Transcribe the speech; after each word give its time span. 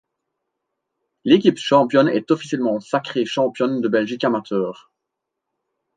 L'équipe 1.25 1.59
championne 1.59 2.07
est 2.09 2.31
officiellement 2.31 2.79
sacrée 2.79 3.23
championne 3.25 3.81
de 3.81 3.87
Belgique 3.87 4.23
Amateur. 4.23 4.91